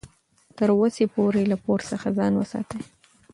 تر 0.57 0.69
وسې 0.79 1.05
پورې 1.13 1.41
له 1.51 1.57
پور 1.63 1.79
څخه 1.91 2.07
ځان 2.17 2.33
وساتئ. 2.37 2.81